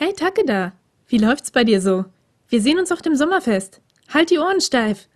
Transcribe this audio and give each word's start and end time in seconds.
Hey 0.00 0.12
Takeda, 0.12 0.74
wie 1.08 1.18
läuft's 1.18 1.50
bei 1.50 1.64
dir 1.64 1.80
so? 1.80 2.04
Wir 2.48 2.62
sehen 2.62 2.78
uns 2.78 2.92
auf 2.92 3.02
dem 3.02 3.16
Sommerfest. 3.16 3.80
Halt 4.08 4.30
die 4.30 4.38
Ohren 4.38 4.60
steif. 4.60 5.08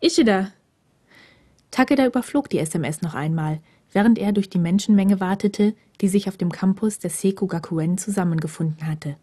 Ishida. 0.00 0.50
Takeda 1.70 2.04
überflog 2.04 2.50
die 2.50 2.58
SMS 2.58 3.00
noch 3.02 3.14
einmal, 3.14 3.60
während 3.92 4.18
er 4.18 4.32
durch 4.32 4.50
die 4.50 4.58
Menschenmenge 4.58 5.20
wartete, 5.20 5.76
die 6.00 6.08
sich 6.08 6.26
auf 6.26 6.36
dem 6.36 6.50
Campus 6.50 6.98
der 6.98 7.10
Seku 7.10 7.46
Gakuen 7.46 7.96
zusammengefunden 7.96 8.88
hatte. 8.88 9.14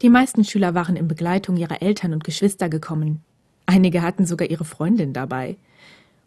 Die 0.00 0.08
meisten 0.08 0.42
Schüler 0.42 0.72
waren 0.72 0.96
in 0.96 1.06
Begleitung 1.06 1.58
ihrer 1.58 1.82
Eltern 1.82 2.14
und 2.14 2.24
Geschwister 2.24 2.70
gekommen. 2.70 3.20
Einige 3.66 4.00
hatten 4.00 4.24
sogar 4.24 4.48
ihre 4.48 4.64
Freundin 4.64 5.12
dabei. 5.12 5.58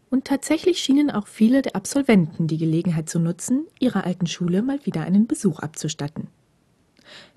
Und 0.08 0.24
tatsächlich 0.24 0.78
schienen 0.78 1.10
auch 1.10 1.26
viele 1.26 1.62
der 1.62 1.74
Absolventen 1.74 2.46
die 2.46 2.58
Gelegenheit 2.58 3.08
zu 3.08 3.18
nutzen, 3.18 3.66
ihrer 3.80 4.04
alten 4.04 4.28
Schule 4.28 4.62
mal 4.62 4.78
wieder 4.86 5.00
einen 5.00 5.26
Besuch 5.26 5.58
abzustatten. 5.58 6.28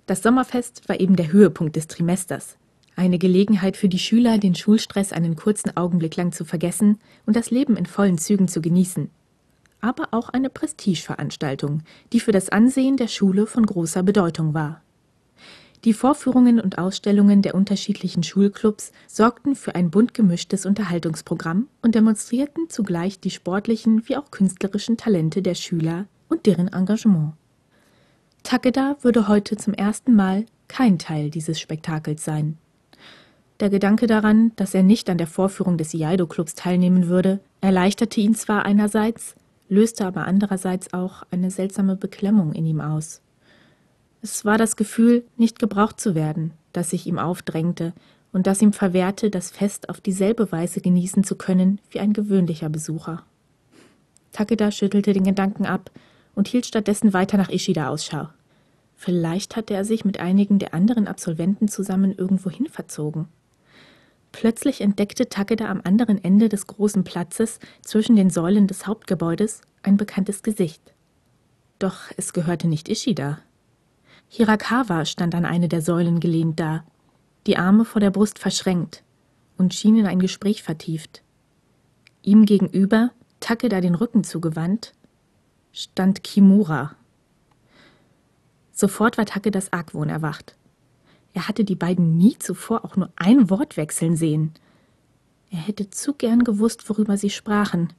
Das 0.05 0.23
Sommerfest 0.23 0.87
war 0.89 0.99
eben 0.99 1.15
der 1.15 1.31
Höhepunkt 1.31 1.75
des 1.75 1.87
Trimesters. 1.87 2.57
Eine 2.95 3.17
Gelegenheit 3.17 3.77
für 3.77 3.87
die 3.87 3.99
Schüler, 3.99 4.37
den 4.37 4.55
Schulstress 4.55 5.13
einen 5.13 5.35
kurzen 5.35 5.77
Augenblick 5.77 6.15
lang 6.17 6.31
zu 6.31 6.43
vergessen 6.43 6.99
und 7.25 7.35
das 7.35 7.51
Leben 7.51 7.77
in 7.77 7.85
vollen 7.85 8.17
Zügen 8.17 8.47
zu 8.47 8.61
genießen. 8.61 9.09
Aber 9.81 10.09
auch 10.11 10.29
eine 10.29 10.49
Prestigeveranstaltung, 10.49 11.83
die 12.11 12.19
für 12.19 12.33
das 12.33 12.49
Ansehen 12.49 12.97
der 12.97 13.07
Schule 13.07 13.47
von 13.47 13.65
großer 13.65 14.03
Bedeutung 14.03 14.53
war. 14.53 14.81
Die 15.85 15.93
Vorführungen 15.93 16.59
und 16.59 16.77
Ausstellungen 16.77 17.41
der 17.41 17.55
unterschiedlichen 17.55 18.23
Schulclubs 18.23 18.91
sorgten 19.07 19.55
für 19.55 19.75
ein 19.75 19.89
bunt 19.89 20.13
gemischtes 20.13 20.65
Unterhaltungsprogramm 20.65 21.67
und 21.81 21.95
demonstrierten 21.95 22.69
zugleich 22.69 23.21
die 23.21 23.31
sportlichen 23.31 24.09
wie 24.09 24.17
auch 24.17 24.29
künstlerischen 24.29 24.97
Talente 24.97 25.41
der 25.41 25.55
Schüler 25.55 26.07
und 26.27 26.45
deren 26.47 26.67
Engagement. 26.67 27.33
Takeda 28.49 28.97
würde 29.01 29.27
heute 29.27 29.57
zum 29.57 29.75
ersten 29.75 30.15
Mal 30.15 30.47
kein 30.67 30.97
Teil 30.97 31.29
dieses 31.29 31.59
Spektakels 31.59 32.25
sein. 32.25 32.57
Der 33.59 33.69
Gedanke 33.69 34.07
daran, 34.07 34.53
dass 34.55 34.73
er 34.73 34.81
nicht 34.81 35.07
an 35.11 35.19
der 35.19 35.27
Vorführung 35.27 35.77
des 35.77 35.93
Iaido-Clubs 35.93 36.55
teilnehmen 36.55 37.09
würde, 37.09 37.41
erleichterte 37.61 38.19
ihn 38.21 38.33
zwar 38.33 38.65
einerseits, 38.65 39.35
löste 39.67 40.03
aber 40.03 40.25
andererseits 40.25 40.95
auch 40.95 41.21
eine 41.29 41.51
seltsame 41.51 41.95
Beklemmung 41.95 42.53
in 42.53 42.65
ihm 42.65 42.81
aus. 42.81 43.21
Es 44.23 44.45
war 44.45 44.57
das 44.57 44.75
Gefühl, 44.75 45.27
nicht 45.37 45.59
gebraucht 45.59 45.99
zu 45.99 46.15
werden, 46.15 46.53
das 46.73 46.89
sich 46.89 47.05
ihm 47.05 47.19
aufdrängte 47.19 47.93
und 48.33 48.47
das 48.47 48.63
ihm 48.63 48.73
verwehrte, 48.73 49.29
das 49.29 49.51
Fest 49.51 49.89
auf 49.89 50.01
dieselbe 50.01 50.51
Weise 50.51 50.81
genießen 50.81 51.23
zu 51.23 51.35
können 51.35 51.79
wie 51.91 51.99
ein 51.99 52.13
gewöhnlicher 52.13 52.69
Besucher. 52.69 53.21
Takeda 54.31 54.71
schüttelte 54.71 55.13
den 55.13 55.25
Gedanken 55.25 55.67
ab 55.67 55.91
und 56.33 56.47
hielt 56.47 56.65
stattdessen 56.65 57.13
weiter 57.13 57.37
nach 57.37 57.51
Ishida 57.51 57.89
Ausschau. 57.89 58.29
Vielleicht 59.01 59.55
hatte 59.55 59.73
er 59.73 59.85
sich 59.85 60.03
mit 60.03 60.19
einigen 60.19 60.59
der 60.59 60.73
anderen 60.73 61.07
Absolventen 61.07 61.69
zusammen 61.69 62.13
irgendwohin 62.13 62.67
verzogen. 62.67 63.29
Plötzlich 64.33 64.81
entdeckte 64.81 65.29
Takeda 65.29 65.69
am 65.69 65.79
anderen 65.85 66.21
Ende 66.21 66.49
des 66.49 66.67
großen 66.67 67.05
Platzes 67.05 67.61
zwischen 67.81 68.17
den 68.17 68.29
Säulen 68.29 68.67
des 68.67 68.87
Hauptgebäudes 68.87 69.61
ein 69.83 69.95
bekanntes 69.95 70.43
Gesicht. 70.43 70.81
Doch 71.79 72.11
es 72.17 72.33
gehörte 72.33 72.67
nicht 72.67 72.89
Ishida. 72.89 73.39
Hirakawa 74.27 75.05
stand 75.05 75.33
an 75.33 75.45
eine 75.45 75.69
der 75.69 75.81
Säulen 75.81 76.19
gelehnt 76.19 76.59
da, 76.59 76.83
die 77.47 77.55
Arme 77.55 77.85
vor 77.85 78.01
der 78.01 78.11
Brust 78.11 78.37
verschränkt 78.37 79.05
und 79.57 79.73
schien 79.73 79.95
in 79.95 80.07
ein 80.07 80.19
Gespräch 80.19 80.61
vertieft. 80.61 81.23
Ihm 82.21 82.45
gegenüber, 82.45 83.11
Takeda 83.39 83.79
den 83.79 83.95
Rücken 83.95 84.25
zugewandt, 84.25 84.91
stand 85.71 86.21
Kimura. 86.21 86.97
Sofort 88.79 89.17
war 89.17 89.25
Takedas 89.25 89.73
Argwohn 89.73 90.07
erwacht. 90.07 90.55
Er 91.33 91.49
hatte 91.49 91.65
die 91.65 91.75
beiden 91.75 92.17
nie 92.17 92.37
zuvor 92.39 92.85
auch 92.85 92.95
nur 92.95 93.11
ein 93.17 93.49
Wort 93.49 93.75
wechseln 93.75 94.15
sehen. 94.15 94.53
Er 95.51 95.57
hätte 95.59 95.89
zu 95.89 96.13
gern 96.13 96.45
gewusst, 96.45 96.89
worüber 96.89 97.17
sie 97.17 97.29
sprachen, 97.29 97.91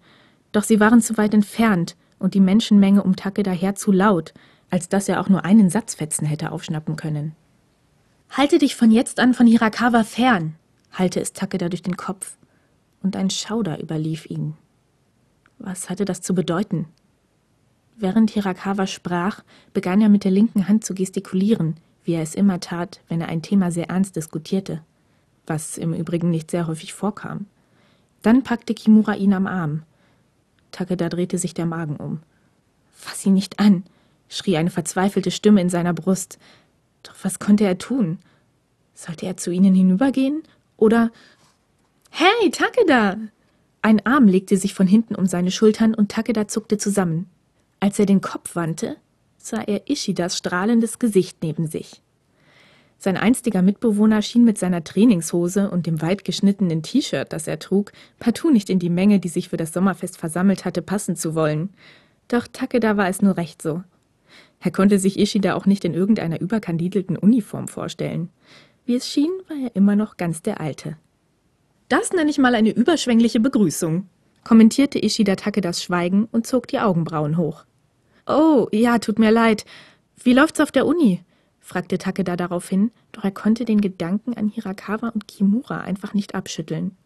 doch 0.52 0.62
sie 0.62 0.80
waren 0.80 1.02
zu 1.02 1.18
weit 1.18 1.34
entfernt 1.34 1.96
und 2.18 2.32
die 2.32 2.40
Menschenmenge 2.40 3.02
um 3.02 3.14
Takeda 3.14 3.50
her 3.50 3.74
zu 3.74 3.92
laut, 3.92 4.32
als 4.70 4.88
dass 4.88 5.06
er 5.06 5.20
auch 5.20 5.28
nur 5.28 5.44
einen 5.44 5.68
Satzfetzen 5.68 6.26
hätte 6.26 6.50
aufschnappen 6.50 6.96
können. 6.96 7.36
Halte 8.30 8.56
dich 8.56 8.74
von 8.74 8.90
jetzt 8.90 9.20
an 9.20 9.34
von 9.34 9.46
Hirakawa 9.46 10.02
fern, 10.02 10.54
halte 10.92 11.20
es 11.20 11.34
Takeda 11.34 11.68
durch 11.68 11.82
den 11.82 11.98
Kopf, 11.98 12.38
und 13.02 13.16
ein 13.16 13.28
Schauder 13.28 13.82
überlief 13.82 14.24
ihn. 14.30 14.54
Was 15.58 15.90
hatte 15.90 16.06
das 16.06 16.22
zu 16.22 16.34
bedeuten? 16.34 16.86
Während 18.02 18.30
Hirakawa 18.30 18.86
sprach, 18.86 19.42
begann 19.74 20.00
er 20.00 20.08
mit 20.08 20.24
der 20.24 20.30
linken 20.30 20.68
Hand 20.68 20.84
zu 20.84 20.94
gestikulieren, 20.94 21.76
wie 22.02 22.14
er 22.14 22.22
es 22.22 22.34
immer 22.34 22.58
tat, 22.58 23.02
wenn 23.08 23.20
er 23.20 23.28
ein 23.28 23.42
Thema 23.42 23.70
sehr 23.70 23.90
ernst 23.90 24.16
diskutierte, 24.16 24.80
was 25.46 25.76
im 25.76 25.92
Übrigen 25.92 26.30
nicht 26.30 26.50
sehr 26.50 26.66
häufig 26.66 26.94
vorkam. 26.94 27.44
Dann 28.22 28.42
packte 28.42 28.72
Kimura 28.72 29.16
ihn 29.16 29.34
am 29.34 29.46
Arm. 29.46 29.82
Takeda 30.70 31.10
drehte 31.10 31.36
sich 31.36 31.52
der 31.52 31.66
Magen 31.66 31.96
um. 31.96 32.20
Fass 32.90 33.26
ihn 33.26 33.34
nicht 33.34 33.60
an, 33.60 33.84
schrie 34.30 34.56
eine 34.56 34.70
verzweifelte 34.70 35.30
Stimme 35.30 35.60
in 35.60 35.68
seiner 35.68 35.92
Brust. 35.92 36.38
Doch 37.02 37.14
was 37.22 37.38
konnte 37.38 37.64
er 37.64 37.76
tun? 37.76 38.18
Sollte 38.94 39.26
er 39.26 39.36
zu 39.36 39.50
ihnen 39.50 39.74
hinübergehen? 39.74 40.42
Oder 40.78 41.10
Hey, 42.08 42.50
Takeda! 42.50 43.18
Ein 43.82 44.06
Arm 44.06 44.26
legte 44.26 44.56
sich 44.56 44.72
von 44.72 44.86
hinten 44.86 45.14
um 45.14 45.26
seine 45.26 45.50
Schultern 45.50 45.94
und 45.94 46.10
Takeda 46.10 46.48
zuckte 46.48 46.78
zusammen. 46.78 47.26
Als 47.80 47.98
er 47.98 48.06
den 48.06 48.20
Kopf 48.20 48.54
wandte, 48.56 48.96
sah 49.38 49.62
er 49.62 49.88
Ishidas 49.88 50.36
strahlendes 50.36 50.98
Gesicht 50.98 51.38
neben 51.42 51.66
sich. 51.66 52.02
Sein 52.98 53.16
einstiger 53.16 53.62
Mitbewohner 53.62 54.20
schien 54.20 54.44
mit 54.44 54.58
seiner 54.58 54.84
Trainingshose 54.84 55.70
und 55.70 55.86
dem 55.86 56.02
weit 56.02 56.22
geschnittenen 56.22 56.82
T-Shirt, 56.82 57.32
das 57.32 57.46
er 57.46 57.58
trug, 57.58 57.92
partout 58.18 58.50
nicht 58.50 58.68
in 58.68 58.78
die 58.78 58.90
Menge, 58.90 59.18
die 59.20 59.28
sich 59.28 59.48
für 59.48 59.56
das 59.56 59.72
Sommerfest 59.72 60.18
versammelt 60.18 60.66
hatte, 60.66 60.82
passen 60.82 61.16
zu 61.16 61.34
wollen. 61.34 61.70
Doch 62.28 62.46
Takeda 62.46 62.98
war 62.98 63.08
es 63.08 63.22
nur 63.22 63.38
recht 63.38 63.62
so. 63.62 63.82
Er 64.60 64.70
konnte 64.70 64.98
sich 64.98 65.18
Ishida 65.18 65.54
auch 65.54 65.64
nicht 65.64 65.86
in 65.86 65.94
irgendeiner 65.94 66.42
überkandidelten 66.42 67.16
Uniform 67.16 67.68
vorstellen. 67.68 68.28
Wie 68.84 68.96
es 68.96 69.08
schien, 69.08 69.30
war 69.48 69.56
er 69.56 69.74
immer 69.74 69.96
noch 69.96 70.18
ganz 70.18 70.42
der 70.42 70.60
Alte. 70.60 70.98
Das 71.88 72.12
nenne 72.12 72.28
ich 72.28 72.36
mal 72.36 72.54
eine 72.54 72.70
überschwängliche 72.70 73.40
Begrüßung, 73.40 74.06
kommentierte 74.44 75.02
Ishida 75.02 75.36
Takedas 75.36 75.82
Schweigen 75.82 76.28
und 76.30 76.46
zog 76.46 76.68
die 76.68 76.78
Augenbrauen 76.78 77.38
hoch. 77.38 77.64
Oh, 78.30 78.68
ja, 78.70 78.98
tut 78.98 79.18
mir 79.18 79.30
leid. 79.30 79.64
Wie 80.22 80.32
läuft's 80.32 80.60
auf 80.60 80.70
der 80.70 80.86
Uni? 80.86 81.24
fragte 81.58 81.98
Takeda 81.98 82.36
daraufhin, 82.36 82.90
doch 83.12 83.24
er 83.24 83.30
konnte 83.30 83.64
den 83.64 83.80
Gedanken 83.80 84.34
an 84.34 84.48
Hirakawa 84.48 85.08
und 85.08 85.28
Kimura 85.28 85.80
einfach 85.80 86.14
nicht 86.14 86.34
abschütteln. 86.34 86.96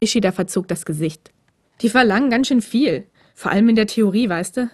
Ishida 0.00 0.32
verzog 0.32 0.68
das 0.68 0.84
Gesicht. 0.84 1.32
Die 1.80 1.88
verlangen 1.88 2.30
ganz 2.30 2.48
schön 2.48 2.60
viel. 2.62 3.06
Vor 3.34 3.50
allem 3.50 3.68
in 3.68 3.76
der 3.76 3.86
Theorie, 3.86 4.28
weißt 4.28 4.58
du? 4.58 4.70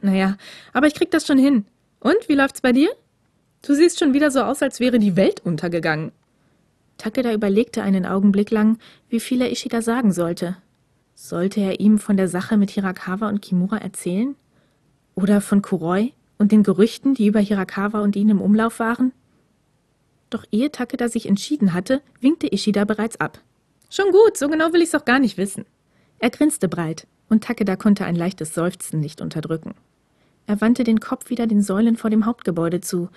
Naja, 0.00 0.36
aber 0.72 0.86
ich 0.86 0.94
krieg 0.94 1.10
das 1.10 1.26
schon 1.26 1.38
hin. 1.38 1.66
Und, 2.00 2.28
wie 2.28 2.34
läuft's 2.34 2.60
bei 2.60 2.72
dir? 2.72 2.90
Du 3.62 3.74
siehst 3.74 3.98
schon 3.98 4.14
wieder 4.14 4.30
so 4.30 4.42
aus, 4.42 4.62
als 4.62 4.80
wäre 4.80 4.98
die 4.98 5.16
Welt 5.16 5.40
untergegangen. 5.44 6.12
Takeda 6.96 7.32
überlegte 7.32 7.82
einen 7.82 8.06
Augenblick 8.06 8.50
lang, 8.50 8.78
wie 9.08 9.20
viel 9.20 9.40
er 9.42 9.50
Ishida 9.50 9.82
sagen 9.82 10.12
sollte. 10.12 10.56
Sollte 11.14 11.60
er 11.60 11.80
ihm 11.80 11.98
von 11.98 12.16
der 12.16 12.28
Sache 12.28 12.56
mit 12.56 12.70
Hirakawa 12.70 13.28
und 13.28 13.42
Kimura 13.42 13.78
erzählen? 13.78 14.34
Oder 15.20 15.40
von 15.40 15.62
Kuroi 15.62 16.12
und 16.38 16.52
den 16.52 16.62
Gerüchten, 16.62 17.14
die 17.14 17.26
über 17.26 17.40
Hirakawa 17.40 18.00
und 18.00 18.16
ihn 18.16 18.28
im 18.28 18.40
Umlauf 18.40 18.78
waren? 18.78 19.12
Doch 20.30 20.44
ehe 20.50 20.70
Takeda 20.70 21.08
sich 21.08 21.26
entschieden 21.26 21.74
hatte, 21.74 22.00
winkte 22.20 22.52
Ishida 22.52 22.84
bereits 22.84 23.18
ab. 23.18 23.40
Schon 23.90 24.12
gut, 24.12 24.36
so 24.36 24.48
genau 24.48 24.72
will 24.72 24.82
ich's 24.82 24.94
auch 24.94 25.04
gar 25.04 25.18
nicht 25.18 25.36
wissen. 25.36 25.64
Er 26.20 26.30
grinste 26.30 26.68
breit, 26.68 27.06
und 27.28 27.44
Takeda 27.44 27.76
konnte 27.76 28.04
ein 28.04 28.14
leichtes 28.14 28.54
Seufzen 28.54 29.00
nicht 29.00 29.20
unterdrücken. 29.20 29.74
Er 30.46 30.60
wandte 30.60 30.84
den 30.84 31.00
Kopf 31.00 31.28
wieder 31.30 31.46
den 31.46 31.62
Säulen 31.62 31.96
vor 31.96 32.10
dem 32.10 32.24
Hauptgebäude 32.26 32.80
zu, 32.80 33.08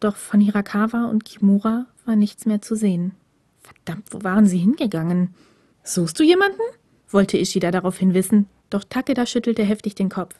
doch 0.00 0.16
von 0.16 0.40
Hirakawa 0.40 1.04
und 1.06 1.24
Kimura 1.24 1.86
war 2.04 2.16
nichts 2.16 2.46
mehr 2.46 2.62
zu 2.62 2.76
sehen. 2.76 3.12
Verdammt, 3.60 4.08
wo 4.12 4.22
waren 4.24 4.46
sie 4.46 4.58
hingegangen? 4.58 5.34
Suchst 5.82 6.18
du 6.18 6.24
jemanden? 6.24 6.60
wollte 7.08 7.36
Ishida 7.36 7.70
daraufhin 7.70 8.14
wissen, 8.14 8.48
doch 8.70 8.84
Takeda 8.84 9.26
schüttelte 9.26 9.64
heftig 9.64 9.94
den 9.94 10.08
Kopf. 10.08 10.34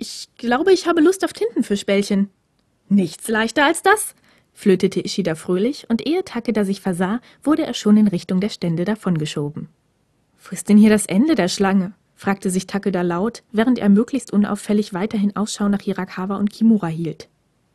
Ich 0.00 0.30
glaube, 0.38 0.72
ich 0.72 0.86
habe 0.86 1.02
Lust 1.02 1.26
auf 1.26 1.34
Tintenfischbällchen. 1.34 2.30
Nichts 2.88 3.28
leichter 3.28 3.66
als 3.66 3.82
das, 3.82 4.14
flötete 4.54 5.04
Ishida 5.04 5.34
fröhlich, 5.34 5.90
und 5.90 6.06
ehe 6.06 6.24
Takeda 6.24 6.64
sich 6.64 6.80
versah, 6.80 7.20
wurde 7.42 7.66
er 7.66 7.74
schon 7.74 7.98
in 7.98 8.08
Richtung 8.08 8.40
der 8.40 8.48
Stände 8.48 8.86
davongeschoben. 8.86 9.68
Wo 10.42 10.54
ist 10.54 10.70
denn 10.70 10.78
hier 10.78 10.88
das 10.88 11.04
Ende 11.04 11.34
der 11.34 11.48
Schlange? 11.48 11.92
fragte 12.16 12.48
sich 12.48 12.66
Takeda 12.66 13.02
laut, 13.02 13.42
während 13.52 13.78
er 13.78 13.90
möglichst 13.90 14.32
unauffällig 14.32 14.94
weiterhin 14.94 15.36
Ausschau 15.36 15.68
nach 15.68 15.82
Hirakawa 15.82 16.36
und 16.36 16.50
Kimura 16.50 16.86
hielt. 16.86 17.28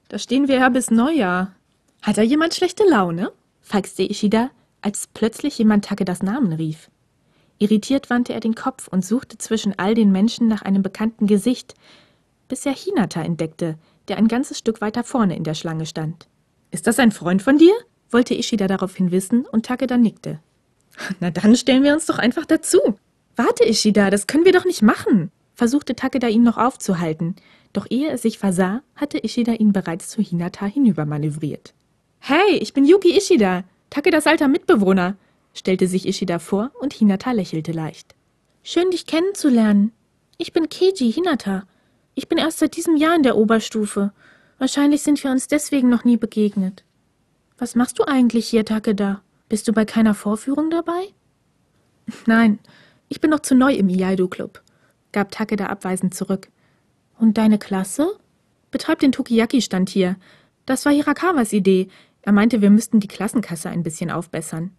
Da 0.09 0.17
stehen 0.17 0.47
wir 0.47 0.55
ja 0.55 0.69
bis 0.69 0.89
Neujahr. 0.89 1.53
Hat 2.01 2.17
da 2.17 2.23
jemand 2.23 2.55
schlechte 2.55 2.85
Laune? 2.89 3.33
feixte 3.61 4.01
Ishida, 4.01 4.49
als 4.81 5.07
plötzlich 5.13 5.59
jemand 5.59 5.85
Takedas 5.85 6.23
Namen 6.23 6.53
rief. 6.53 6.89
Irritiert 7.59 8.09
wandte 8.09 8.33
er 8.33 8.39
den 8.39 8.55
Kopf 8.55 8.87
und 8.87 9.05
suchte 9.05 9.37
zwischen 9.37 9.77
all 9.77 9.93
den 9.93 10.11
Menschen 10.11 10.47
nach 10.47 10.63
einem 10.63 10.81
bekannten 10.81 11.27
Gesicht, 11.27 11.75
bis 12.47 12.65
er 12.65 12.73
Hinata 12.73 13.21
entdeckte, 13.21 13.77
der 14.07 14.17
ein 14.17 14.27
ganzes 14.27 14.57
Stück 14.57 14.81
weiter 14.81 15.03
vorne 15.03 15.35
in 15.35 15.43
der 15.43 15.53
Schlange 15.53 15.85
stand. 15.85 16.27
Ist 16.71 16.87
das 16.87 16.99
ein 16.99 17.11
Freund 17.11 17.41
von 17.41 17.57
dir? 17.57 17.73
wollte 18.11 18.35
Ishida 18.35 18.67
daraufhin 18.67 19.11
wissen 19.11 19.45
und 19.45 19.65
Takeda 19.65 19.97
nickte. 19.97 20.39
Na 21.19 21.31
dann 21.31 21.55
stellen 21.55 21.83
wir 21.83 21.93
uns 21.93 22.05
doch 22.05 22.17
einfach 22.17 22.45
dazu. 22.45 22.79
Warte, 23.35 23.65
Ishida, 23.65 24.09
das 24.09 24.27
können 24.27 24.45
wir 24.45 24.53
doch 24.53 24.65
nicht 24.65 24.81
machen, 24.81 25.31
versuchte 25.53 25.95
Takeda 25.95 26.27
ihn 26.27 26.43
noch 26.43 26.57
aufzuhalten, 26.57 27.35
doch 27.73 27.87
ehe 27.89 28.07
er 28.07 28.17
sich 28.17 28.37
versah, 28.37 28.81
hatte 28.95 29.21
Ishida 29.21 29.53
ihn 29.53 29.73
bereits 29.73 30.09
zu 30.09 30.21
Hinata 30.21 30.65
hinübermanövriert. 30.65 31.73
Hey, 32.19 32.57
ich 32.59 32.73
bin 32.73 32.85
Yuki 32.85 33.17
Ishida, 33.17 33.65
Takedas 33.89 34.27
alter 34.27 34.47
Mitbewohner, 34.47 35.17
stellte 35.53 35.87
sich 35.87 36.07
Ishida 36.07 36.39
vor 36.39 36.71
und 36.79 36.93
Hinata 36.93 37.31
lächelte 37.31 37.71
leicht. 37.71 38.15
Schön, 38.63 38.91
dich 38.91 39.05
kennenzulernen. 39.05 39.91
Ich 40.37 40.51
bin 40.51 40.69
Keiji 40.69 41.11
Hinata. 41.11 41.67
Ich 42.15 42.29
bin 42.29 42.37
erst 42.37 42.59
seit 42.59 42.77
diesem 42.77 42.95
Jahr 42.95 43.15
in 43.15 43.23
der 43.23 43.35
Oberstufe. 43.35 44.13
Wahrscheinlich 44.57 45.03
sind 45.03 45.21
wir 45.21 45.31
uns 45.31 45.47
deswegen 45.47 45.89
noch 45.89 46.05
nie 46.05 46.15
begegnet. 46.15 46.85
Was 47.57 47.75
machst 47.75 47.99
du 47.99 48.03
eigentlich 48.05 48.47
hier, 48.47 48.63
Takeda? 48.63 49.21
Bist 49.49 49.67
du 49.67 49.73
bei 49.73 49.83
keiner 49.83 50.15
Vorführung 50.15 50.69
dabei? 50.69 51.09
Nein, 52.25 52.59
ich 53.09 53.19
bin 53.19 53.29
noch 53.29 53.41
zu 53.41 53.53
neu 53.53 53.73
im 53.73 53.89
Iaido-Club, 53.89 54.61
gab 55.11 55.31
Takeda 55.31 55.67
abweisend 55.67 56.15
zurück. 56.15 56.49
Und 57.19 57.37
deine 57.37 57.59
Klasse? 57.59 58.07
Betreib 58.71 58.99
den 58.99 59.11
Tokiyaki-Stand 59.11 59.89
hier. 59.89 60.15
Das 60.65 60.85
war 60.85 60.93
Hirakawas 60.93 61.53
Idee. 61.53 61.89
Er 62.21 62.31
meinte, 62.31 62.61
wir 62.61 62.69
müssten 62.69 62.99
die 62.99 63.07
Klassenkasse 63.07 63.69
ein 63.69 63.83
bisschen 63.83 64.09
aufbessern. 64.09 64.71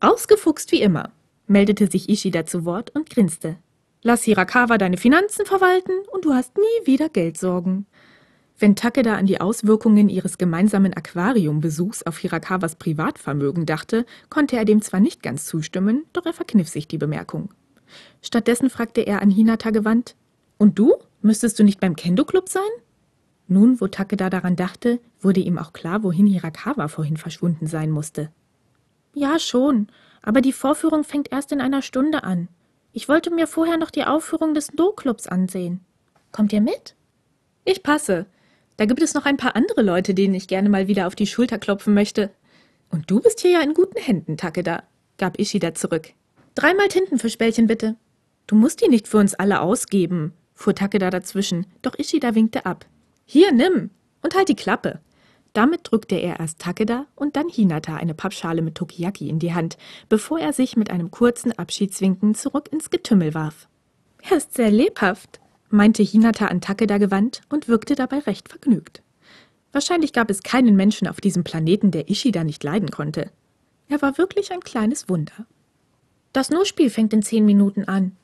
Ausgefuchst 0.00 0.70
wie 0.70 0.82
immer, 0.82 1.12
meldete 1.46 1.90
sich 1.90 2.08
Ishida 2.08 2.46
zu 2.46 2.64
Wort 2.64 2.94
und 2.94 3.10
grinste. 3.10 3.56
Lass 4.06 4.22
Hirakawa 4.22 4.76
deine 4.76 4.98
Finanzen 4.98 5.46
verwalten 5.46 5.92
und 6.12 6.26
du 6.26 6.34
hast 6.34 6.58
nie 6.58 6.86
wieder 6.86 7.08
Geldsorgen. 7.08 7.86
Wenn 8.58 8.76
Takeda 8.76 9.14
an 9.14 9.24
die 9.24 9.40
Auswirkungen 9.40 10.10
ihres 10.10 10.36
gemeinsamen 10.36 10.92
Aquariumbesuchs 10.92 12.02
auf 12.02 12.18
Hirakawas 12.18 12.76
Privatvermögen 12.76 13.64
dachte, 13.64 14.04
konnte 14.28 14.56
er 14.56 14.66
dem 14.66 14.82
zwar 14.82 15.00
nicht 15.00 15.22
ganz 15.22 15.46
zustimmen, 15.46 16.04
doch 16.12 16.26
er 16.26 16.34
verkniff 16.34 16.68
sich 16.68 16.86
die 16.86 16.98
Bemerkung. 16.98 17.48
Stattdessen 18.20 18.68
fragte 18.68 19.00
er 19.00 19.22
an 19.22 19.30
Hinata 19.30 19.70
gewandt: 19.70 20.16
Und 20.58 20.78
du? 20.78 20.96
Müsstest 21.22 21.58
du 21.58 21.64
nicht 21.64 21.80
beim 21.80 21.96
Kendo-Club 21.96 22.50
sein? 22.50 22.62
Nun, 23.48 23.80
wo 23.80 23.86
Takeda 23.86 24.28
daran 24.28 24.54
dachte, 24.54 25.00
wurde 25.18 25.40
ihm 25.40 25.56
auch 25.56 25.72
klar, 25.72 26.02
wohin 26.02 26.26
Hirakawa 26.26 26.88
vorhin 26.88 27.16
verschwunden 27.16 27.66
sein 27.66 27.90
musste. 27.90 28.30
Ja, 29.14 29.38
schon, 29.38 29.86
aber 30.20 30.42
die 30.42 30.52
Vorführung 30.52 31.04
fängt 31.04 31.32
erst 31.32 31.52
in 31.52 31.62
einer 31.62 31.80
Stunde 31.80 32.22
an. 32.22 32.48
Ich 32.96 33.08
wollte 33.08 33.34
mir 33.34 33.48
vorher 33.48 33.76
noch 33.76 33.90
die 33.90 34.04
Aufführung 34.04 34.54
des 34.54 34.68
Do-Clubs 34.68 35.26
ansehen. 35.26 35.80
Kommt 36.30 36.52
ihr 36.52 36.60
mit? 36.60 36.94
Ich 37.64 37.82
passe. 37.82 38.26
Da 38.76 38.84
gibt 38.84 39.02
es 39.02 39.14
noch 39.14 39.26
ein 39.26 39.36
paar 39.36 39.56
andere 39.56 39.82
Leute, 39.82 40.14
denen 40.14 40.32
ich 40.34 40.46
gerne 40.46 40.68
mal 40.68 40.86
wieder 40.86 41.08
auf 41.08 41.16
die 41.16 41.26
Schulter 41.26 41.58
klopfen 41.58 41.92
möchte. 41.92 42.30
Und 42.90 43.10
du 43.10 43.18
bist 43.18 43.40
hier 43.40 43.50
ja 43.50 43.62
in 43.62 43.74
guten 43.74 43.98
Händen, 43.98 44.36
Takeda, 44.36 44.84
gab 45.18 45.40
Ishida 45.40 45.74
zurück. 45.74 46.10
Dreimal 46.54 46.86
Tintenfischbällchen 46.86 47.66
bitte. 47.66 47.96
Du 48.46 48.54
musst 48.54 48.80
die 48.80 48.88
nicht 48.88 49.08
für 49.08 49.18
uns 49.18 49.34
alle 49.34 49.60
ausgeben, 49.60 50.32
fuhr 50.54 50.76
Takeda 50.76 51.10
dazwischen, 51.10 51.66
doch 51.82 51.98
Ishida 51.98 52.36
winkte 52.36 52.64
ab. 52.64 52.86
Hier, 53.24 53.50
nimm 53.50 53.90
und 54.22 54.36
halt 54.36 54.48
die 54.48 54.54
Klappe. 54.54 55.00
Damit 55.54 55.82
drückte 55.84 56.16
er 56.16 56.40
erst 56.40 56.58
Takeda 56.58 57.06
und 57.14 57.36
dann 57.36 57.48
Hinata 57.48 57.94
eine 57.94 58.12
Pappschale 58.12 58.60
mit 58.60 58.74
Tokiyaki 58.74 59.28
in 59.28 59.38
die 59.38 59.54
Hand, 59.54 59.78
bevor 60.08 60.40
er 60.40 60.52
sich 60.52 60.76
mit 60.76 60.90
einem 60.90 61.12
kurzen 61.12 61.52
Abschiedswinken 61.52 62.34
zurück 62.34 62.68
ins 62.72 62.90
Getümmel 62.90 63.34
warf. 63.34 63.68
Er 64.28 64.36
ist 64.36 64.54
sehr 64.54 64.72
lebhaft, 64.72 65.40
meinte 65.70 66.02
Hinata 66.02 66.46
an 66.46 66.60
Takeda 66.60 66.98
gewandt 66.98 67.42
und 67.48 67.68
wirkte 67.68 67.94
dabei 67.94 68.18
recht 68.18 68.48
vergnügt. 68.48 69.02
Wahrscheinlich 69.70 70.12
gab 70.12 70.28
es 70.28 70.42
keinen 70.42 70.74
Menschen 70.74 71.06
auf 71.06 71.20
diesem 71.20 71.44
Planeten, 71.44 71.92
der 71.92 72.10
Ishida 72.10 72.42
nicht 72.42 72.64
leiden 72.64 72.90
konnte. 72.90 73.30
Er 73.88 74.02
war 74.02 74.18
wirklich 74.18 74.52
ein 74.52 74.60
kleines 74.60 75.08
Wunder. 75.08 75.46
Das 76.32 76.50
No-Spiel 76.50 76.90
fängt 76.90 77.12
in 77.12 77.22
zehn 77.22 77.44
Minuten 77.44 77.84
an, 77.84 78.16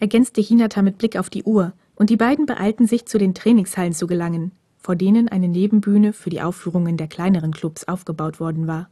ergänzte 0.00 0.42
Hinata 0.42 0.82
mit 0.82 0.98
Blick 0.98 1.16
auf 1.16 1.30
die 1.30 1.44
Uhr, 1.44 1.72
und 1.96 2.10
die 2.10 2.16
beiden 2.16 2.44
beeilten 2.44 2.86
sich, 2.86 3.06
zu 3.06 3.18
den 3.18 3.34
Trainingshallen 3.34 3.94
zu 3.94 4.06
gelangen, 4.06 4.52
vor 4.84 4.96
denen 4.96 5.30
eine 5.30 5.48
Nebenbühne 5.48 6.12
für 6.12 6.28
die 6.28 6.42
Aufführungen 6.42 6.98
der 6.98 7.08
kleineren 7.08 7.52
Clubs 7.52 7.84
aufgebaut 7.88 8.38
worden 8.38 8.66
war. 8.66 8.90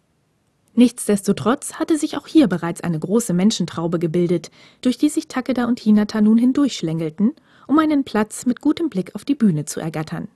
Nichtsdestotrotz 0.74 1.74
hatte 1.74 1.98
sich 1.98 2.16
auch 2.16 2.26
hier 2.26 2.46
bereits 2.46 2.80
eine 2.80 2.98
große 2.98 3.34
Menschentraube 3.34 3.98
gebildet, 3.98 4.50
durch 4.80 4.96
die 4.96 5.10
sich 5.10 5.28
Takeda 5.28 5.66
und 5.66 5.78
Hinata 5.78 6.22
nun 6.22 6.38
hindurchschlängelten, 6.38 7.32
um 7.66 7.78
einen 7.78 8.04
Platz 8.04 8.46
mit 8.46 8.62
gutem 8.62 8.88
Blick 8.88 9.14
auf 9.14 9.26
die 9.26 9.34
Bühne 9.34 9.66
zu 9.66 9.80
ergattern. 9.80 10.28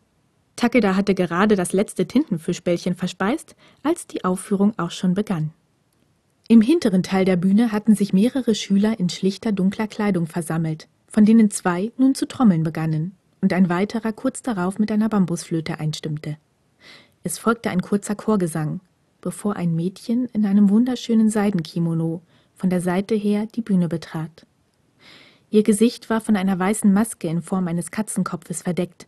Takeda 0.57 0.95
hatte 0.95 1.15
gerade 1.15 1.57
das 1.57 1.73
letzte 1.73 2.07
Tintenfischbällchen 2.07 2.95
verspeist, 2.95 3.57
als 3.83 4.07
die 4.07 4.27
Aufführung 4.27 4.75
auch 4.77 4.91
schon 4.91 5.15
begann. 5.15 5.55
Im 6.49 6.61
hinteren 6.61 7.03
Teil 7.03 7.25
der 7.25 7.37
Bühne 7.37 7.73
hatten 7.73 7.95
sich 7.95 8.13
mehrere 8.13 8.55
Schüler 8.55 9.01
in 9.01 9.09
schlichter 9.09 9.53
dunkler 9.53 9.89
Kleidung 9.89 10.27
versammelt, 10.27 10.87
von 11.09 11.25
denen 11.25 11.51
zwei 11.51 11.93
nun 11.97 12.15
zu 12.15 12.29
trommeln 12.29 12.63
begannen 12.63 13.17
und 13.47 13.53
ein 13.53 13.69
weiterer 13.69 14.13
kurz 14.13 14.43
darauf 14.43 14.81
mit 14.81 14.91
einer 14.91 15.09
Bambusflöte 15.09 15.79
einstimmte. 15.79 16.37
Es 17.23 17.39
folgte 17.39 17.71
ein 17.71 17.81
kurzer 17.81 18.17
Chorgesang, 18.17 18.81
bevor 19.21 19.55
ein 19.55 19.77
Mädchen 19.77 20.25
in 20.33 20.45
einem 20.45 20.69
wunderschönen 20.69 21.31
Seidenkimono 21.31 22.23
von 22.57 22.71
der 22.71 22.81
Seite 22.81 23.15
her 23.15 23.47
die 23.47 23.63
Bühne 23.63 23.87
betrat. 23.87 24.47
Ihr 25.49 25.63
Gesicht 25.63 26.11
war 26.11 26.21
von 26.21 26.35
einer 26.35 26.59
weißen 26.59 26.93
Maske 26.93 27.29
in 27.29 27.41
Form 27.41 27.69
eines 27.69 27.93
Katzenkopfes 27.93 28.63
verdeckt, 28.63 29.07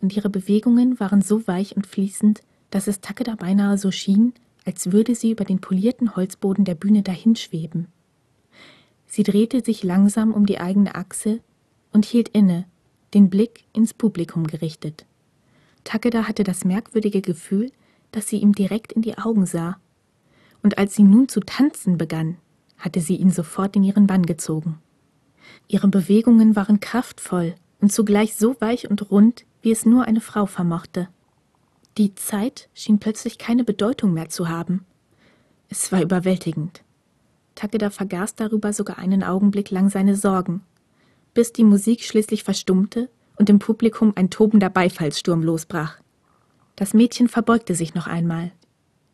und 0.00 0.16
ihre 0.16 0.30
Bewegungen 0.30 1.00
waren 1.00 1.20
so 1.20 1.48
weich 1.48 1.74
und 1.74 1.84
fließend, 1.84 2.42
dass 2.70 2.86
es 2.86 3.00
Takeda 3.00 3.34
beinahe 3.34 3.76
so 3.76 3.90
schien, 3.90 4.34
als 4.64 4.92
würde 4.92 5.16
sie 5.16 5.32
über 5.32 5.44
den 5.44 5.60
polierten 5.60 6.14
Holzboden 6.14 6.64
der 6.64 6.76
Bühne 6.76 7.02
dahinschweben. 7.02 7.88
Sie 9.08 9.24
drehte 9.24 9.64
sich 9.64 9.82
langsam 9.82 10.32
um 10.32 10.46
die 10.46 10.60
eigene 10.60 10.94
Achse 10.94 11.40
und 11.92 12.04
hielt 12.04 12.28
inne, 12.28 12.66
den 13.14 13.30
Blick 13.30 13.64
ins 13.72 13.94
Publikum 13.94 14.46
gerichtet. 14.46 15.06
Takeda 15.84 16.28
hatte 16.28 16.44
das 16.44 16.64
merkwürdige 16.64 17.20
Gefühl, 17.20 17.72
dass 18.12 18.28
sie 18.28 18.38
ihm 18.38 18.52
direkt 18.52 18.92
in 18.92 19.02
die 19.02 19.18
Augen 19.18 19.46
sah. 19.46 19.78
Und 20.62 20.78
als 20.78 20.94
sie 20.94 21.02
nun 21.02 21.28
zu 21.28 21.40
tanzen 21.40 21.96
begann, 21.96 22.36
hatte 22.78 23.00
sie 23.00 23.16
ihn 23.16 23.30
sofort 23.30 23.76
in 23.76 23.84
ihren 23.84 24.06
Bann 24.06 24.26
gezogen. 24.26 24.78
Ihre 25.68 25.88
Bewegungen 25.88 26.56
waren 26.56 26.80
kraftvoll 26.80 27.54
und 27.80 27.92
zugleich 27.92 28.36
so 28.36 28.56
weich 28.60 28.90
und 28.90 29.10
rund, 29.10 29.44
wie 29.62 29.70
es 29.70 29.86
nur 29.86 30.04
eine 30.04 30.20
Frau 30.20 30.46
vermochte. 30.46 31.08
Die 31.98 32.14
Zeit 32.14 32.68
schien 32.74 32.98
plötzlich 32.98 33.38
keine 33.38 33.64
Bedeutung 33.64 34.12
mehr 34.12 34.28
zu 34.28 34.48
haben. 34.48 34.84
Es 35.68 35.92
war 35.92 36.02
überwältigend. 36.02 36.82
Takeda 37.54 37.90
vergaß 37.90 38.36
darüber 38.36 38.72
sogar 38.72 38.98
einen 38.98 39.22
Augenblick 39.22 39.70
lang 39.70 39.90
seine 39.90 40.16
Sorgen, 40.16 40.62
bis 41.34 41.52
die 41.52 41.64
Musik 41.64 42.04
schließlich 42.04 42.44
verstummte 42.44 43.08
und 43.36 43.48
im 43.48 43.58
Publikum 43.58 44.12
ein 44.16 44.30
tobender 44.30 44.70
Beifallssturm 44.70 45.42
losbrach. 45.42 45.98
Das 46.76 46.94
Mädchen 46.94 47.28
verbeugte 47.28 47.74
sich 47.74 47.94
noch 47.94 48.06
einmal. 48.06 48.52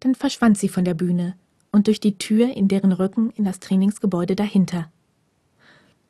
Dann 0.00 0.14
verschwand 0.14 0.58
sie 0.58 0.68
von 0.68 0.84
der 0.84 0.94
Bühne 0.94 1.36
und 1.72 1.86
durch 1.88 2.00
die 2.00 2.18
Tür 2.18 2.54
in 2.56 2.68
deren 2.68 2.92
Rücken 2.92 3.30
in 3.30 3.44
das 3.44 3.60
Trainingsgebäude 3.60 4.36
dahinter. 4.36 4.90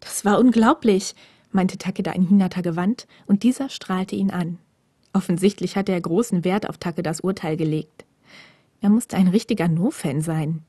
Das 0.01 0.25
war 0.25 0.39
unglaublich, 0.39 1.15
meinte 1.51 1.79
Takeda 1.79 2.13
in 2.13 2.23
Hinata 2.23 2.61
gewandt, 2.61 3.07
und 3.27 3.43
dieser 3.43 3.69
strahlte 3.69 4.15
ihn 4.15 4.31
an. 4.31 4.59
Offensichtlich 5.13 5.77
hatte 5.77 5.93
er 5.93 6.01
großen 6.01 6.45
Wert 6.45 6.69
auf 6.69 6.79
Takedas 6.79 7.21
Urteil 7.21 7.57
gelegt. 7.57 8.05
Er 8.81 8.91
musste 8.91 9.17
ein 9.17 9.29
richtiger 9.29 9.67
No-Fan 9.67 10.21
sein. 10.21 10.63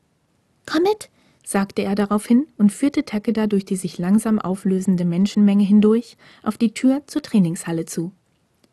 Komm 0.66 0.84
mit, 0.84 1.10
sagte 1.48 1.82
er 1.84 1.96
daraufhin 1.96 2.46
und 2.58 2.74
führte 2.74 3.06
Takeda 3.06 3.48
durch 3.48 3.64
die 3.64 3.78
sich 3.78 3.98
langsam 3.98 4.38
auflösende 4.38 5.06
Menschenmenge 5.06 5.64
hindurch 5.64 6.18
auf 6.44 6.58
die 6.58 6.74
Tür 6.74 7.04
zur 7.08 7.22
Trainingshalle 7.22 7.86
zu. 7.86 8.12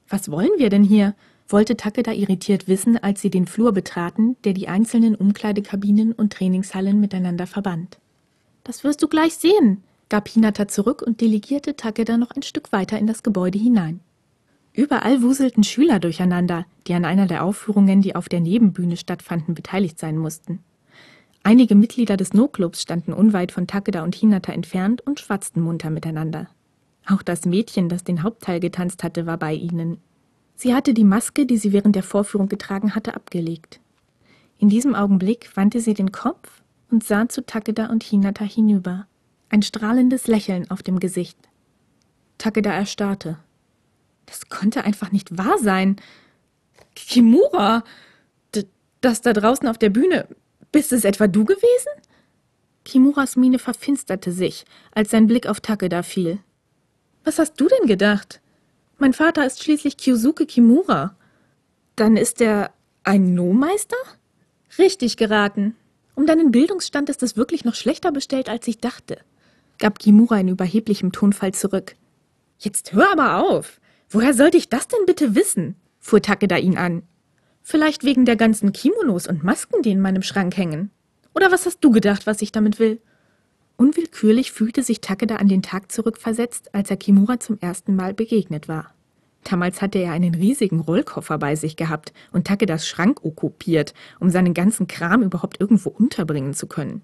Was 0.08 0.28
wollen 0.28 0.50
wir 0.58 0.70
denn 0.70 0.82
hier? 0.82 1.14
wollte 1.46 1.76
Takeda 1.76 2.10
irritiert 2.10 2.66
wissen, 2.66 2.96
als 2.96 3.20
sie 3.20 3.30
den 3.30 3.46
Flur 3.46 3.72
betraten, 3.72 4.36
der 4.44 4.54
die 4.54 4.66
einzelnen 4.66 5.14
Umkleidekabinen 5.14 6.12
und 6.12 6.32
Trainingshallen 6.32 6.98
miteinander 6.98 7.46
verband. 7.46 7.98
Das 8.64 8.82
wirst 8.82 9.02
du 9.02 9.08
gleich 9.08 9.34
sehen, 9.34 9.84
gab 10.08 10.26
Hinata 10.26 10.66
zurück 10.66 11.00
und 11.00 11.20
delegierte 11.20 11.76
Takeda 11.76 12.16
noch 12.16 12.32
ein 12.32 12.42
Stück 12.42 12.72
weiter 12.72 12.98
in 12.98 13.06
das 13.06 13.22
Gebäude 13.22 13.58
hinein. 13.58 14.00
Überall 14.72 15.22
wuselten 15.22 15.62
Schüler 15.62 16.00
durcheinander, 16.00 16.66
die 16.88 16.94
an 16.94 17.04
einer 17.04 17.26
der 17.26 17.44
Aufführungen, 17.44 18.02
die 18.02 18.16
auf 18.16 18.28
der 18.28 18.40
Nebenbühne 18.40 18.96
stattfanden, 18.96 19.54
beteiligt 19.54 20.00
sein 20.00 20.18
mussten. 20.18 20.58
Einige 21.46 21.74
Mitglieder 21.74 22.16
des 22.16 22.32
No-Clubs 22.32 22.80
standen 22.80 23.12
unweit 23.12 23.52
von 23.52 23.66
Takeda 23.66 24.02
und 24.02 24.14
Hinata 24.14 24.50
entfernt 24.52 25.02
und 25.02 25.20
schwatzten 25.20 25.60
munter 25.60 25.90
miteinander. 25.90 26.48
Auch 27.06 27.20
das 27.20 27.44
Mädchen, 27.44 27.90
das 27.90 28.02
den 28.02 28.22
Hauptteil 28.22 28.60
getanzt 28.60 29.04
hatte, 29.04 29.26
war 29.26 29.36
bei 29.36 29.52
ihnen. 29.52 29.98
Sie 30.54 30.74
hatte 30.74 30.94
die 30.94 31.04
Maske, 31.04 31.44
die 31.44 31.58
sie 31.58 31.74
während 31.74 31.96
der 31.96 32.02
Vorführung 32.02 32.48
getragen 32.48 32.94
hatte, 32.94 33.14
abgelegt. 33.14 33.78
In 34.56 34.70
diesem 34.70 34.94
Augenblick 34.94 35.54
wandte 35.54 35.80
sie 35.80 35.92
den 35.92 36.12
Kopf 36.12 36.62
und 36.90 37.04
sah 37.04 37.28
zu 37.28 37.44
Takeda 37.44 37.88
und 37.88 38.02
Hinata 38.02 38.46
hinüber. 38.46 39.06
Ein 39.50 39.60
strahlendes 39.60 40.26
Lächeln 40.26 40.70
auf 40.70 40.82
dem 40.82 40.98
Gesicht. 40.98 41.36
Takeda 42.38 42.72
erstarrte. 42.72 43.38
Das 44.24 44.48
konnte 44.48 44.84
einfach 44.84 45.12
nicht 45.12 45.36
wahr 45.36 45.58
sein. 45.58 45.96
Kimura! 46.96 47.84
Das 49.02 49.20
da 49.20 49.34
draußen 49.34 49.68
auf 49.68 49.76
der 49.76 49.90
Bühne, 49.90 50.26
bist 50.74 50.92
es 50.92 51.04
etwa 51.04 51.28
du 51.28 51.44
gewesen? 51.44 51.92
Kimuras 52.84 53.36
Miene 53.36 53.60
verfinsterte 53.60 54.32
sich, 54.32 54.64
als 54.92 55.12
sein 55.12 55.28
Blick 55.28 55.46
auf 55.46 55.60
Takeda 55.60 56.02
fiel. 56.02 56.40
Was 57.22 57.38
hast 57.38 57.60
du 57.60 57.68
denn 57.68 57.86
gedacht? 57.86 58.40
Mein 58.98 59.12
Vater 59.12 59.46
ist 59.46 59.62
schließlich 59.62 59.96
Kyusuke 59.96 60.46
Kimura. 60.46 61.14
Dann 61.94 62.16
ist 62.16 62.40
er 62.40 62.72
ein 63.04 63.34
No-Meister? 63.34 63.96
Richtig 64.76 65.16
geraten. 65.16 65.76
Um 66.16 66.26
deinen 66.26 66.50
Bildungsstand 66.50 67.08
ist 67.08 67.22
es 67.22 67.36
wirklich 67.36 67.64
noch 67.64 67.76
schlechter 67.76 68.10
bestellt, 68.10 68.48
als 68.48 68.66
ich 68.66 68.78
dachte, 68.78 69.18
gab 69.78 70.00
Kimura 70.00 70.40
in 70.40 70.48
überheblichem 70.48 71.12
Tonfall 71.12 71.54
zurück. 71.54 71.94
Jetzt 72.58 72.92
hör 72.94 73.12
aber 73.12 73.44
auf. 73.48 73.80
Woher 74.10 74.34
sollte 74.34 74.56
ich 74.56 74.70
das 74.70 74.88
denn 74.88 75.06
bitte 75.06 75.36
wissen? 75.36 75.76
fuhr 76.00 76.20
Takeda 76.20 76.56
ihn 76.56 76.76
an. 76.76 77.04
Vielleicht 77.66 78.04
wegen 78.04 78.26
der 78.26 78.36
ganzen 78.36 78.72
Kimonos 78.72 79.26
und 79.26 79.42
Masken, 79.42 79.80
die 79.80 79.90
in 79.90 80.00
meinem 80.02 80.20
Schrank 80.20 80.54
hängen. 80.54 80.90
Oder 81.34 81.50
was 81.50 81.64
hast 81.64 81.80
du 81.80 81.90
gedacht, 81.90 82.26
was 82.26 82.42
ich 82.42 82.52
damit 82.52 82.78
will? 82.78 83.00
Unwillkürlich 83.78 84.52
fühlte 84.52 84.82
sich 84.82 85.00
Takeda 85.00 85.36
an 85.36 85.48
den 85.48 85.62
Tag 85.62 85.90
zurückversetzt, 85.90 86.74
als 86.74 86.90
er 86.90 86.98
Kimura 86.98 87.40
zum 87.40 87.58
ersten 87.58 87.96
Mal 87.96 88.12
begegnet 88.12 88.68
war. 88.68 88.92
Damals 89.44 89.80
hatte 89.80 89.98
er 89.98 90.12
einen 90.12 90.34
riesigen 90.34 90.78
Rollkoffer 90.78 91.38
bei 91.38 91.56
sich 91.56 91.74
gehabt 91.76 92.12
und 92.32 92.46
Takedas 92.46 92.86
Schrank 92.86 93.24
okkupiert, 93.24 93.94
um 94.20 94.28
seinen 94.28 94.52
ganzen 94.52 94.86
Kram 94.86 95.22
überhaupt 95.22 95.58
irgendwo 95.58 95.88
unterbringen 95.88 96.52
zu 96.52 96.66
können. 96.66 97.00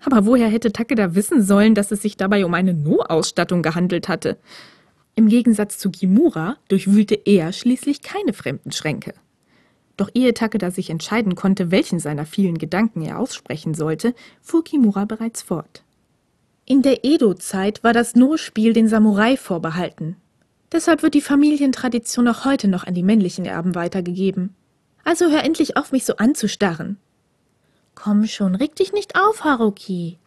Aber 0.00 0.24
woher 0.24 0.48
hätte 0.48 0.72
Takeda 0.72 1.14
wissen 1.14 1.42
sollen, 1.42 1.74
dass 1.74 1.92
es 1.92 2.00
sich 2.00 2.16
dabei 2.16 2.46
um 2.46 2.54
eine 2.54 2.72
No-Ausstattung 2.72 3.62
gehandelt 3.62 4.08
hatte? 4.08 4.38
Im 5.14 5.28
Gegensatz 5.28 5.76
zu 5.76 5.90
Kimura 5.90 6.56
durchwühlte 6.68 7.16
er 7.16 7.52
schließlich 7.52 8.00
keine 8.00 8.32
fremden 8.32 8.72
Schränke. 8.72 9.12
Doch 9.98 10.08
ehe 10.14 10.32
Takeda 10.32 10.70
sich 10.70 10.90
entscheiden 10.90 11.34
konnte, 11.34 11.70
welchen 11.70 11.98
seiner 11.98 12.24
vielen 12.24 12.56
Gedanken 12.56 13.02
er 13.02 13.18
aussprechen 13.18 13.74
sollte, 13.74 14.14
fuhr 14.40 14.64
Kimura 14.64 15.04
bereits 15.04 15.42
fort. 15.42 15.82
In 16.64 16.82
der 16.82 17.04
Edo-Zeit 17.04 17.82
war 17.82 17.92
das 17.92 18.14
No-Spiel 18.14 18.72
den 18.72 18.88
Samurai 18.88 19.36
vorbehalten. 19.36 20.16
Deshalb 20.70 21.02
wird 21.02 21.14
die 21.14 21.20
Familientradition 21.20 22.28
auch 22.28 22.44
heute 22.44 22.68
noch 22.68 22.84
an 22.84 22.94
die 22.94 23.02
männlichen 23.02 23.44
Erben 23.44 23.74
weitergegeben. 23.74 24.54
Also 25.02 25.30
hör 25.30 25.42
endlich 25.42 25.76
auf, 25.76 25.90
mich 25.90 26.04
so 26.04 26.16
anzustarren. 26.16 26.98
Komm 27.96 28.26
schon, 28.26 28.54
reg 28.54 28.76
dich 28.76 28.92
nicht 28.92 29.16
auf, 29.16 29.42
Haruki. 29.42 30.18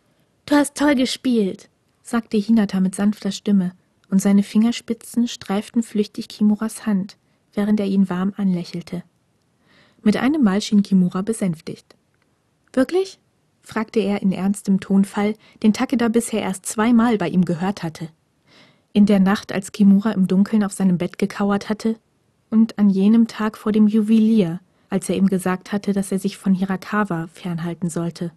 Du 0.48 0.56
hast 0.56 0.76
toll 0.76 0.96
gespielt, 0.96 1.70
sagte 2.04 2.36
Hinata 2.36 2.82
mit 2.82 2.96
sanfter 2.96 3.32
Stimme, 3.32 3.72
und 4.10 4.22
seine 4.22 4.44
Fingerspitzen 4.44 5.30
streiften 5.30 5.82
flüchtig 5.82 6.28
Kimuras 6.28 6.86
Hand, 6.86 7.16
während 7.54 7.80
er 7.80 7.86
ihn 7.86 8.10
warm 8.10 8.34
anlächelte. 8.36 9.04
Mit 10.04 10.18
einem 10.18 10.44
Mal 10.44 10.62
schien 10.62 10.84
Kimura 10.84 11.22
besänftigt. 11.22 11.96
Wirklich? 12.74 13.20
fragte 13.62 14.00
er 14.00 14.22
in 14.22 14.32
ernstem 14.32 14.80
Tonfall, 14.80 15.36
den 15.62 15.74
Takeda 15.74 16.08
bisher 16.08 16.42
erst 16.42 16.66
zweimal 16.66 17.18
bei 17.18 17.30
ihm 17.30 17.46
gehört 17.46 17.84
hatte. 17.84 18.10
In 18.94 19.06
der 19.06 19.20
Nacht, 19.20 19.52
als 19.52 19.72
Kimura 19.72 20.12
im 20.12 20.28
Dunkeln 20.28 20.64
auf 20.64 20.74
seinem 20.74 20.98
Bett 20.98 21.18
gekauert 21.18 21.70
hatte, 21.70 21.98
und 22.50 22.78
an 22.78 22.90
jenem 22.90 23.28
Tag 23.28 23.58
vor 23.58 23.72
dem 23.72 23.88
Juwelier, 23.88 24.60
als 24.90 25.08
er 25.10 25.16
ihm 25.16 25.28
gesagt 25.28 25.72
hatte, 25.72 25.94
dass 25.94 26.12
er 26.12 26.20
sich 26.20 26.38
von 26.38 26.54
Hirakawa 26.54 27.28
fernhalten 27.28 27.90
sollte. 27.90 28.32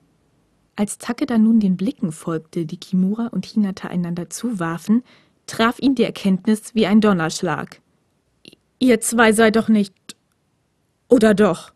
Als 0.77 0.99
Takeda 0.99 1.39
nun 1.39 1.61
den 1.61 1.77
Blicken 1.77 2.13
folgte, 2.13 2.67
die 2.67 2.77
Kimura 2.77 3.27
und 3.29 3.47
Hinata 3.47 3.89
einander 3.89 4.31
zuwarfen, 4.31 5.03
traf 5.47 5.79
ihn 5.81 5.95
die 5.95 6.05
Erkenntnis 6.05 6.75
wie 6.75 6.87
ein 6.87 7.01
Donnerschlag. 7.01 7.81
Ihr 8.79 9.01
zwei 9.01 9.33
seid 9.33 9.57
doch 9.57 9.69
nicht 9.69 10.14
oder 11.15 11.33
doch? 11.33 11.73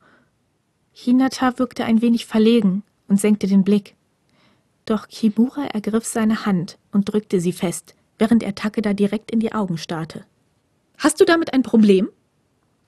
Hinata 0.91 1.61
wirkte 1.61 1.85
ein 1.85 2.03
wenig 2.03 2.27
verlegen 2.27 2.83
und 3.07 3.21
senkte 3.21 3.47
den 3.47 3.63
Blick. 3.63 3.95
Doch 4.85 5.07
Kimura 5.07 5.67
ergriff 5.67 6.05
seine 6.07 6.45
Hand 6.45 6.77
und 6.91 7.13
drückte 7.13 7.41
sie 7.41 7.53
fest, 7.53 7.95
während 8.19 8.43
er 8.43 8.57
Takeda 8.57 8.95
direkt 8.95 9.31
in 9.31 9.39
die 9.39 9.53
Augen 9.53 9.79
starrte. 9.79 10.25
Hast 10.97 11.21
du 11.21 11.25
damit 11.25 11.53
ein 11.53 11.63
Problem? 11.63 12.09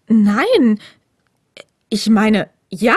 Nein. 0.08 0.80
Ich 1.88 2.10
meine, 2.10 2.50
ja. 2.68 2.96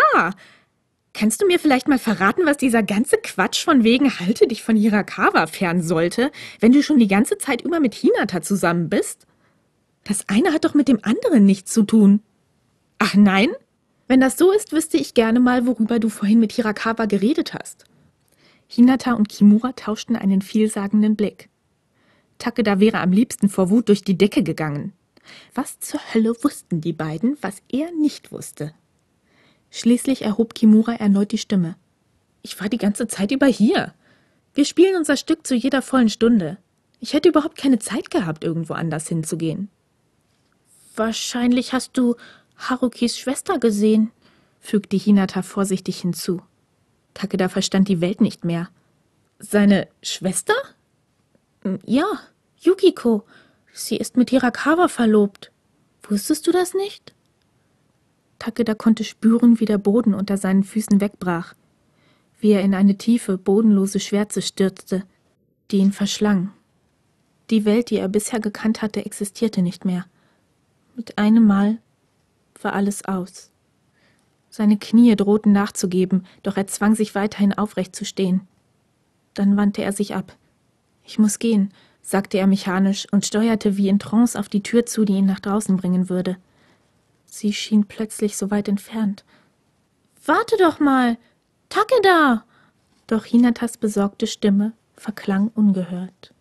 Kannst 1.13 1.39
du 1.39 1.45
mir 1.45 1.59
vielleicht 1.59 1.87
mal 1.87 1.99
verraten, 1.99 2.47
was 2.47 2.57
dieser 2.57 2.81
ganze 2.81 3.17
Quatsch 3.17 3.63
von 3.63 3.83
wegen 3.83 4.19
halte 4.19 4.47
dich 4.47 4.63
von 4.63 4.75
Hirakawa 4.75 5.45
fern 5.45 5.83
sollte, 5.83 6.31
wenn 6.59 6.71
du 6.71 6.81
schon 6.81 6.97
die 6.97 7.07
ganze 7.07 7.37
Zeit 7.37 7.61
über 7.61 7.79
mit 7.79 7.93
Hinata 7.93 8.41
zusammen 8.41 8.89
bist? 8.89 9.27
Das 10.05 10.27
eine 10.27 10.53
hat 10.53 10.65
doch 10.65 10.73
mit 10.73 10.87
dem 10.87 10.97
anderen 11.03 11.45
nichts 11.45 11.71
zu 11.71 11.83
tun. 11.83 12.23
Ach 13.05 13.15
nein? 13.15 13.49
Wenn 14.07 14.21
das 14.21 14.37
so 14.37 14.53
ist, 14.53 14.71
wüsste 14.71 14.95
ich 14.95 15.13
gerne 15.13 15.41
mal, 15.41 15.67
worüber 15.67 15.99
du 15.99 16.07
vorhin 16.07 16.39
mit 16.39 16.53
Hirakawa 16.53 17.05
geredet 17.05 17.53
hast. 17.53 17.83
Hinata 18.65 19.11
und 19.11 19.27
Kimura 19.27 19.73
tauschten 19.73 20.15
einen 20.15 20.41
vielsagenden 20.41 21.17
Blick. 21.17 21.49
Takeda 22.37 22.79
wäre 22.79 23.01
am 23.01 23.11
liebsten 23.11 23.49
vor 23.49 23.69
Wut 23.69 23.89
durch 23.89 24.05
die 24.05 24.17
Decke 24.17 24.41
gegangen. 24.41 24.93
Was 25.53 25.81
zur 25.81 25.99
Hölle 26.13 26.33
wussten 26.45 26.79
die 26.79 26.93
beiden, 26.93 27.37
was 27.41 27.61
er 27.69 27.91
nicht 27.91 28.31
wusste? 28.31 28.73
Schließlich 29.69 30.21
erhob 30.21 30.55
Kimura 30.55 30.93
erneut 30.93 31.33
die 31.33 31.37
Stimme. 31.37 31.75
Ich 32.41 32.61
war 32.61 32.69
die 32.69 32.77
ganze 32.77 33.07
Zeit 33.07 33.31
über 33.31 33.47
hier. 33.47 33.93
Wir 34.53 34.63
spielen 34.63 34.95
unser 34.95 35.17
Stück 35.17 35.45
zu 35.45 35.55
jeder 35.55 35.81
vollen 35.81 36.09
Stunde. 36.09 36.57
Ich 37.01 37.11
hätte 37.11 37.27
überhaupt 37.27 37.57
keine 37.57 37.79
Zeit 37.79 38.11
gehabt, 38.11 38.45
irgendwo 38.45 38.75
anders 38.75 39.09
hinzugehen. 39.09 39.67
Wahrscheinlich 40.95 41.73
hast 41.73 41.97
du 41.97 42.15
Harukis 42.69 43.17
Schwester 43.17 43.59
gesehen, 43.59 44.11
fügte 44.59 44.97
Hinata 44.97 45.41
vorsichtig 45.41 46.01
hinzu. 46.01 46.41
Takeda 47.13 47.49
verstand 47.49 47.87
die 47.87 48.01
Welt 48.01 48.21
nicht 48.21 48.45
mehr. 48.45 48.69
Seine 49.39 49.87
Schwester? 50.01 50.55
Hm, 51.63 51.79
ja, 51.85 52.05
Yukiko. 52.59 53.25
Sie 53.73 53.97
ist 53.97 54.17
mit 54.17 54.29
Hirakawa 54.29 54.87
verlobt. 54.87 55.51
Wusstest 56.03 56.47
du 56.47 56.51
das 56.51 56.73
nicht? 56.73 57.13
Takeda 58.39 58.73
konnte 58.75 59.03
spüren, 59.03 59.59
wie 59.59 59.65
der 59.65 59.77
Boden 59.77 60.13
unter 60.13 60.37
seinen 60.37 60.63
Füßen 60.63 60.99
wegbrach, 61.01 61.53
wie 62.39 62.51
er 62.51 62.61
in 62.61 62.73
eine 62.73 62.97
tiefe, 62.97 63.37
bodenlose 63.37 63.99
Schwärze 63.99 64.41
stürzte, 64.41 65.03
die 65.71 65.77
ihn 65.77 65.93
verschlang. 65.93 66.51
Die 67.49 67.65
Welt, 67.65 67.89
die 67.89 67.97
er 67.97 68.09
bisher 68.09 68.39
gekannt 68.39 68.81
hatte, 68.81 69.05
existierte 69.05 69.61
nicht 69.61 69.85
mehr. 69.85 70.05
Mit 70.95 71.17
einem 71.17 71.45
Mal 71.45 71.79
war 72.63 72.73
alles 72.73 73.05
aus. 73.05 73.51
Seine 74.49 74.77
Knie 74.77 75.15
drohten 75.15 75.51
nachzugeben, 75.51 76.25
doch 76.43 76.57
er 76.57 76.67
zwang 76.67 76.95
sich 76.95 77.15
weiterhin 77.15 77.53
aufrecht 77.53 77.95
zu 77.95 78.05
stehen. 78.05 78.41
Dann 79.33 79.57
wandte 79.57 79.83
er 79.83 79.93
sich 79.93 80.15
ab. 80.15 80.37
Ich 81.03 81.17
muss 81.17 81.39
gehen, 81.39 81.73
sagte 82.01 82.37
er 82.37 82.47
mechanisch 82.47 83.07
und 83.11 83.25
steuerte 83.25 83.77
wie 83.77 83.87
in 83.87 83.99
Trance 83.99 84.37
auf 84.37 84.49
die 84.49 84.61
Tür 84.61 84.85
zu, 84.85 85.05
die 85.05 85.13
ihn 85.13 85.25
nach 85.25 85.39
draußen 85.39 85.75
bringen 85.77 86.09
würde. 86.09 86.37
Sie 87.25 87.51
schien 87.51 87.85
plötzlich 87.85 88.37
so 88.37 88.51
weit 88.51 88.67
entfernt. 88.67 89.25
Warte 90.25 90.55
doch 90.57 90.79
mal. 90.79 91.17
Takeda! 91.69 92.45
Doch 93.07 93.25
Hinatas 93.25 93.77
besorgte 93.77 94.27
Stimme 94.27 94.73
verklang 94.95 95.51
ungehört. 95.55 96.32